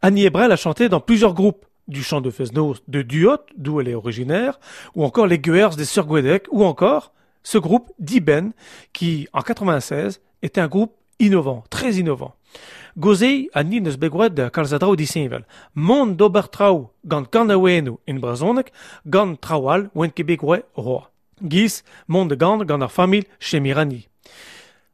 Annie 0.00 0.26
Ebrel 0.26 0.52
a 0.52 0.56
chanté 0.56 0.88
dans 0.88 1.00
plusieurs 1.00 1.34
groupes, 1.34 1.64
du 1.88 2.02
chant 2.02 2.20
de 2.20 2.30
Fesnos 2.30 2.82
de 2.86 3.02
Duot, 3.02 3.38
d'où 3.56 3.80
elle 3.80 3.88
est 3.88 3.94
originaire, 3.94 4.60
ou 4.94 5.04
encore 5.04 5.26
les 5.26 5.38
Guers 5.38 5.74
des 5.76 5.86
Sœurs 5.86 6.06
Guedec, 6.06 6.46
ou 6.50 6.64
encore 6.64 7.12
ce 7.42 7.58
groupe 7.58 7.90
d'Iben, 7.98 8.52
qui, 8.92 9.26
en 9.32 9.40
96, 9.40 10.20
était 10.42 10.60
un 10.60 10.68
groupe 10.68 10.94
innovant, 11.18 11.64
très 11.70 11.94
innovant. 11.94 12.34
Gozei 12.96 13.48
a 13.54 13.62
ni 13.62 13.80
neus 13.80 13.96
begouet 13.96 14.50
kalzadrao 14.50 14.96
disinvel. 14.96 15.44
Mont 15.74 16.06
d'obertrau 16.06 16.90
gant 17.04 17.24
kanawenu 17.24 17.98
in 18.08 18.18
brazonek, 18.18 18.72
gant 19.06 19.36
trawal 19.36 19.88
oen 19.94 20.10
kebekwe 20.10 20.64
roa. 20.74 21.10
Gis, 21.42 21.84
mont 22.08 22.26
de 22.26 22.34
gant 22.34 22.64
gant 22.64 22.80
ar 22.80 22.90
famil 22.90 23.24
Chemirani. 23.38 24.08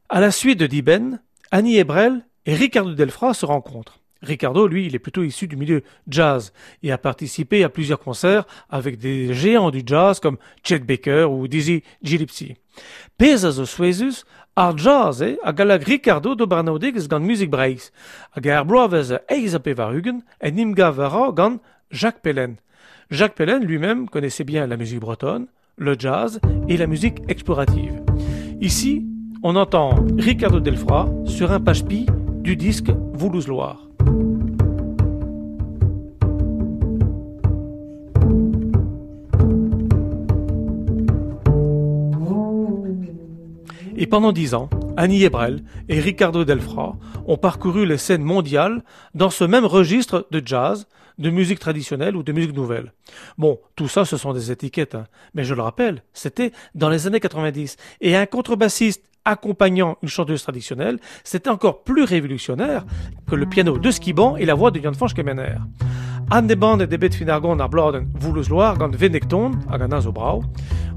À 0.09 0.19
la 0.19 0.31
suite 0.31 0.59
de 0.59 0.67
Diben, 0.67 1.19
Annie 1.49 1.77
Ebrel 1.77 2.25
et 2.45 2.53
Ricardo 2.53 2.93
Delfra 2.93 3.33
se 3.33 3.45
rencontrent. 3.45 3.99
Ricardo, 4.21 4.67
lui, 4.67 4.87
il 4.87 4.95
est 4.95 4.99
plutôt 4.99 5.23
issu 5.23 5.47
du 5.47 5.55
milieu 5.55 5.83
jazz 6.07 6.53
et 6.83 6.91
a 6.91 6.97
participé 6.97 7.63
à 7.63 7.69
plusieurs 7.69 7.99
concerts 7.99 8.45
avec 8.69 8.97
des 8.97 9.33
géants 9.33 9.71
du 9.71 9.83
jazz 9.85 10.19
comme 10.19 10.37
Chet 10.63 10.79
Baker 10.79 11.25
ou 11.25 11.47
Dizzy 11.47 11.83
Gillespie. 12.01 12.55
Peza 13.17 13.51
zo 13.51 13.65
suezus, 13.65 14.25
ar 14.55 14.77
jazz 14.77 15.21
e, 15.21 15.37
a 15.43 15.51
galag 15.53 15.83
Ricardo 15.83 16.35
do 16.35 16.45
barnaudegez 16.47 17.07
gant 17.07 17.19
music 17.19 17.49
breaks, 17.49 17.91
hag 18.35 18.49
ar 18.49 18.65
bloavez 18.65 19.13
eiz 19.29 19.55
a 19.55 19.59
pevarugen 19.59 20.23
en 20.43 20.57
imga 20.57 20.91
vara 20.91 21.31
gant 21.31 21.59
Jacques 21.91 22.21
Pellen. 22.21 22.57
Jacques 23.11 23.35
Pellen 23.35 23.63
lui-même 23.63 24.09
connaissait 24.09 24.43
bien 24.43 24.67
la 24.67 24.77
musique 24.77 24.99
bretonne, 24.99 25.47
le 25.77 25.95
jazz 25.97 26.39
et 26.67 26.77
la 26.77 26.87
musique 26.87 27.19
explorative. 27.27 28.01
Ici, 28.59 29.05
on 29.43 29.55
entend 29.55 29.95
Ricardo 30.17 30.59
Delfra 30.59 31.07
sur 31.25 31.51
un 31.51 31.59
page-pi 31.59 32.07
du 32.41 32.55
disque 32.55 32.89
Voulouse-Loire. 33.13 33.94
Et 43.97 44.07
pendant 44.07 44.33
dix 44.33 44.53
ans, 44.53 44.69
Annie 44.97 45.23
Ebrel 45.23 45.63
et 45.87 45.99
Ricardo 45.99 46.43
Delfra 46.43 46.97
ont 47.27 47.37
parcouru 47.37 47.85
les 47.85 47.97
scènes 47.97 48.23
mondiales 48.23 48.83
dans 49.13 49.29
ce 49.29 49.43
même 49.45 49.65
registre 49.65 50.27
de 50.31 50.41
jazz, 50.45 50.87
de 51.17 51.29
musique 51.29 51.59
traditionnelle 51.59 52.17
ou 52.17 52.23
de 52.23 52.31
musique 52.33 52.55
nouvelle. 52.55 52.91
Bon, 53.37 53.59
tout 53.77 53.87
ça, 53.87 54.03
ce 54.03 54.17
sont 54.17 54.33
des 54.33 54.51
étiquettes, 54.51 54.95
hein. 54.95 55.05
mais 55.33 55.45
je 55.45 55.53
le 55.53 55.61
rappelle, 55.61 56.03
c'était 56.13 56.51
dans 56.75 56.89
les 56.89 57.07
années 57.07 57.21
90. 57.21 57.77
Et 58.01 58.17
un 58.17 58.25
contrebassiste 58.25 59.03
accompagnant 59.23 59.97
une 60.03 60.09
chanteuse 60.09 60.43
traditionnelle, 60.43 60.99
c'était 61.23 61.49
encore 61.49 61.83
plus 61.83 62.03
révolutionnaire 62.03 62.85
que 63.27 63.35
le 63.35 63.45
piano 63.45 63.77
de 63.77 63.91
skiban 63.91 64.35
et 64.35 64.45
la 64.45 64.55
voix 64.55 64.71
de 64.71 64.81
Jan 64.81 64.91
van 64.91 65.07
Kemener. 65.07 65.55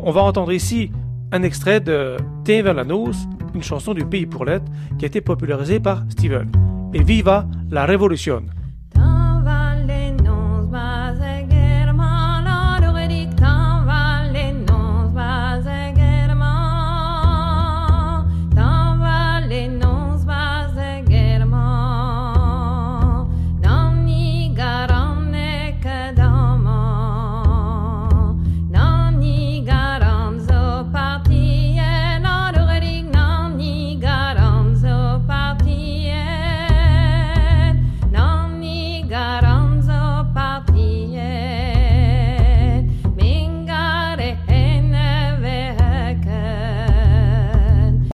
On 0.00 0.10
va 0.10 0.22
entendre 0.22 0.52
ici 0.52 0.90
un 1.32 1.42
extrait 1.42 1.80
de 1.80 2.16
la 2.46 2.84
noce, 2.84 3.26
une 3.54 3.62
chanson 3.62 3.94
du 3.94 4.04
Pays 4.04 4.26
pour 4.26 4.44
l'être 4.44 4.70
qui 4.98 5.04
a 5.04 5.08
été 5.08 5.20
popularisée 5.20 5.80
par 5.80 6.04
Steven. 6.10 6.50
Et 6.94 7.02
viva 7.02 7.46
la 7.70 7.84
révolution! 7.84 8.44